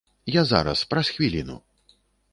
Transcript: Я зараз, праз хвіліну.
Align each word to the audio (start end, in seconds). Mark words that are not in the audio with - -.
Я 0.35 0.41
зараз, 0.51 0.79
праз 0.93 1.13
хвіліну. 1.19 1.61